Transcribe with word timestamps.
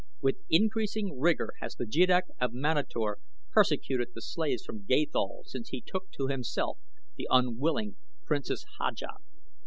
With 0.19 0.37
increasing 0.49 1.19
rigor 1.19 1.51
has 1.59 1.75
the 1.75 1.85
jeddak 1.85 2.23
of 2.39 2.53
Manator 2.53 3.19
persecuted 3.51 4.13
the 4.15 4.21
slaves 4.23 4.65
from 4.65 4.83
Gathol 4.85 5.43
since 5.45 5.69
he 5.69 5.79
took 5.79 6.09
to 6.13 6.25
himself 6.25 6.79
the 7.17 7.27
unwilling 7.29 7.97
Princess 8.25 8.65
Haja. 8.79 9.17